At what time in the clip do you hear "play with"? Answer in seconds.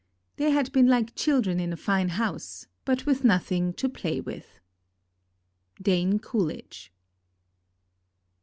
3.87-4.59